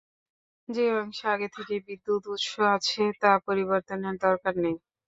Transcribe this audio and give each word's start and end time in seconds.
যে 0.69 0.83
অংশে 0.95 1.25
আগে 1.27 1.47
থেকেই 1.55 1.81
বিদ্যুৎ 1.87 2.23
উৎস 2.27 2.45
আছে, 2.69 3.03
তা 3.21 3.31
পরিবর্তনের 3.47 4.15
দরকার 4.25 4.53
নেই। 4.63 4.75